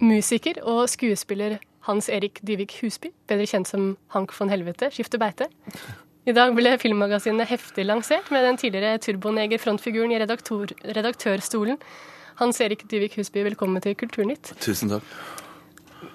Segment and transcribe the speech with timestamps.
[0.00, 5.48] Musiker og skuespiller Hans Erik Dyvik Husby, bedre kjent som Hank von Helvete, skifter beite.
[6.28, 11.76] I dag ble filmmagasinet heftig lansert med den tidligere turboneger-frontfiguren i redaktørstolen.
[12.40, 14.54] Hans Erik Dyvik Husby, velkommen til Kulturnytt.
[14.64, 15.04] Tusen takk.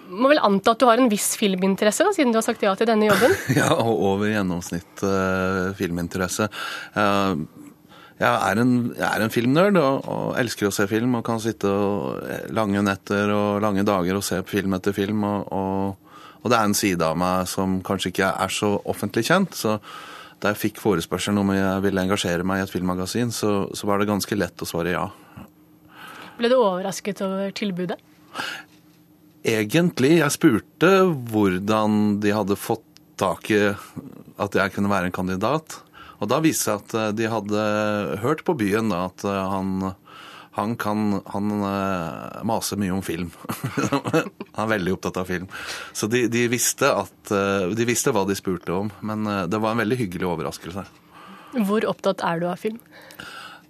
[0.10, 2.74] Må vel anta at du har en viss filminteresse, da, siden du har sagt ja
[2.78, 3.34] til denne jobben?
[3.60, 6.50] ja, og over gjennomsnitt uh, filminteresse.
[6.98, 7.46] Uh,
[8.16, 11.42] jeg er en, jeg er en filmnerd og, og, elsker å se film og kan
[11.44, 12.22] sitte og,
[12.56, 15.26] lange netter og lange dager og se film etter film.
[15.28, 19.26] Og, og, og, det er en side av meg som kanskje ikke er så offentlig
[19.28, 19.58] kjent.
[19.60, 19.80] så
[20.44, 24.02] da jeg fikk forespørselen om jeg ville engasjere meg i et filmmagasin, så, så var
[24.02, 25.06] det ganske lett å svare ja.
[26.36, 27.98] Ble du overrasket over tilbudet?
[29.46, 30.18] Egentlig.
[30.20, 30.92] Jeg spurte
[31.32, 32.84] hvordan de hadde fått
[33.20, 35.80] tak i at jeg kunne være en kandidat.
[36.20, 37.68] Og da viste det seg at eh, de hadde
[38.24, 39.92] hørt på byen da, at eh, han,
[40.56, 43.32] han kan Han uh, maser mye om film.
[44.56, 45.50] han er veldig opptatt av film.
[45.94, 47.34] Så de, de, visste at,
[47.76, 48.92] de visste hva de spurte om.
[49.04, 50.86] Men det var en veldig hyggelig overraskelse.
[51.68, 52.80] Hvor opptatt er du av film?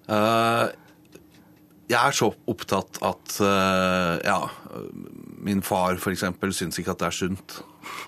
[0.05, 0.69] Uh,
[1.89, 4.39] jeg er så opptatt at uh, ja,
[5.45, 6.25] min far f.eks.
[6.57, 7.59] syns ikke at det er sunt.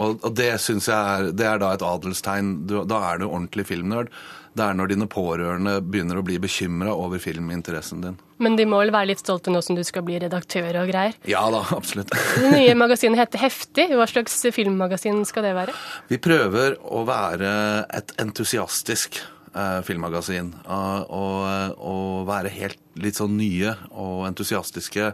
[0.01, 2.53] Og, og det syns jeg er, det er da et adelstegn.
[2.69, 4.09] Du, da er du ordentlig filmnerd.
[4.57, 8.17] Det er når dine pårørende begynner å bli bekymra over filminteressen din.
[8.41, 11.17] Men de må vel være litt stolte nå som du skal bli redaktør og greier?
[11.29, 12.13] Ja da, absolutt.
[12.41, 13.89] Det nye magasinet heter Heftig.
[13.93, 15.77] Hva slags filmmagasin skal det være?
[16.09, 17.51] Vi prøver å være
[17.99, 19.19] et entusiastisk
[19.53, 20.55] eh, filmmagasin.
[20.65, 25.11] Uh, og, og, være helt litt sånn nye og entusiastiske.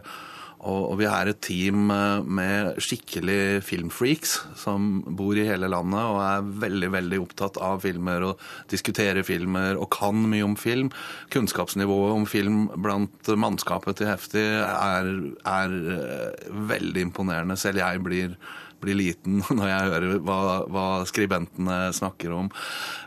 [0.64, 6.20] Og, vi er et team eh, med skikkelig filmfreaks som bor i hele landet og
[6.24, 10.90] er veldig veldig opptatt av filmer og diskuterer filmer og kan mye om film.
[11.34, 15.10] Kunnskapsnivået om film blant mannskapet til Heftig er,
[15.44, 17.58] er eh, veldig imponerende.
[17.60, 18.38] Selv jeg blir
[18.82, 22.50] blir liten når jeg hører hva, hva, skribentene snakker om.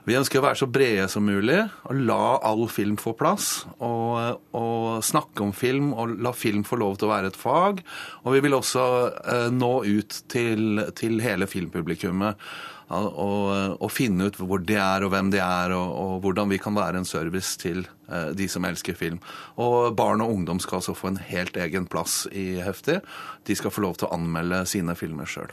[0.08, 3.66] Vi ønsker å være så brede som mulig og la all film få plass.
[3.84, 7.84] Og, og, snakke om film og la film få lov til å være et fag.
[8.24, 12.40] Og vi vil også eh, nå ut til, til hele filmpublikummet.
[12.88, 16.60] Og, og, finne ut hvor de er og hvem de er, og, og, hvordan vi
[16.62, 19.20] kan være en service til eh, de som elsker film.
[19.60, 23.02] Og barn og ungdom skal altså få en helt egen plass i Heftig.
[23.48, 25.52] De skal få lov til å anmelde sine filmer sjøl.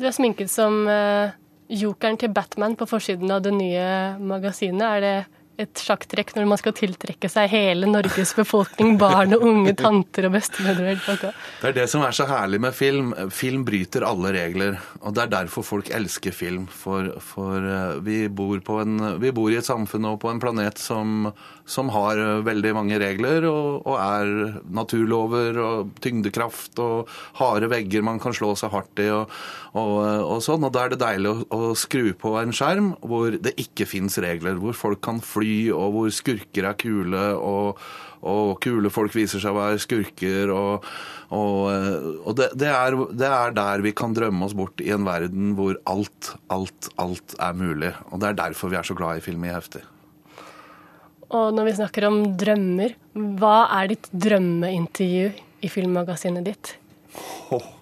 [0.00, 1.36] Du er sminket som uh,
[1.68, 4.86] jokeren til Batman på forsiden av det nye magasinet.
[4.86, 5.16] Er det
[5.60, 10.34] et sjakktrekk når man skal tiltrekke seg hele Norges befolkning, barn og unge, tanter og
[10.36, 10.96] bestemødre?
[11.60, 13.12] Det er det som er så herlig med film.
[13.34, 14.78] Film bryter alle regler.
[15.00, 16.66] Og det er derfor folk elsker film.
[16.70, 20.80] For, for eh, vi, bor en, vi, bor i et samfunn og på en planet
[20.80, 21.30] som,
[21.68, 27.10] som har eh, veldig mange regler, og, og, er naturlover og tyngdekraft og
[27.40, 29.32] harde vegger man kan slå seg hardt i og,
[29.74, 30.64] og, og sånn.
[30.66, 34.18] Og da er det deilig å, å skru på en skjerm hvor det ikke fins
[34.22, 37.80] regler, hvor folk kan fly og hvor skurker er kule, og,
[38.26, 40.52] og kule folk viser seg å være skurker.
[40.54, 40.86] Og,
[41.30, 41.56] og,
[42.24, 45.54] og det, det, er, det, er, der vi kan drømme oss bort i en verden
[45.58, 47.94] hvor alt, alt, alt er mulig.
[48.10, 49.84] Og det er derfor vi er så glad i film i Heftig.
[51.30, 52.96] Og når vi snakker om drømmer,
[53.38, 55.28] hva er ditt drømmeintervju
[55.62, 56.72] i filmmagasinet ditt?
[57.54, 57.79] Oh.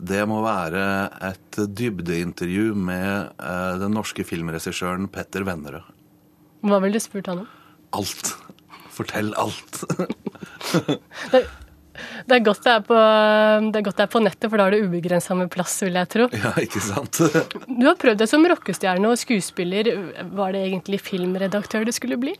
[0.00, 0.82] Det må være
[1.28, 5.84] et dybdeintervju med eh, den norske filmregissøren Petter Vennerød.
[6.64, 7.50] Hva ville du spurt han om?
[7.96, 8.34] Alt.
[8.94, 9.82] Fortell alt.
[12.26, 12.98] det, det er godt det er, på,
[13.70, 15.98] det er godt det er på nettet, for da har du ubegrensa med plass, vil
[15.98, 16.28] jeg tro.
[16.40, 17.20] Ja, ikke sant?
[17.80, 19.92] du har prøvd deg som rockestjerne og skuespiller.
[20.36, 22.36] Var det egentlig filmredaktør du skulle bli?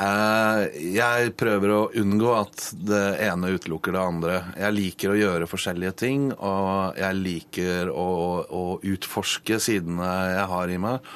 [0.00, 0.62] Eh,
[0.94, 4.38] jeg prøver å unngå at det ene utelukker det andre.
[4.60, 8.08] Jeg liker å gjøre forskjellige ting, og jeg liker å,
[8.46, 11.12] å utforske sidene jeg har i meg.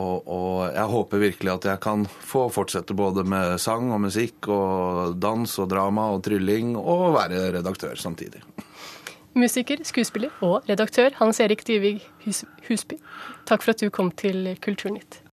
[0.00, 4.48] Og, og, jeg håper virkelig at jeg kan få fortsette både med sang og musikk
[4.52, 8.42] og dans og drama og trylling, og være redaktør samtidig.
[9.38, 12.98] Musiker, skuespiller og redaktør Hans Erik Dyvig Husby,
[13.46, 15.20] takk for at du kom til Kulturnytt.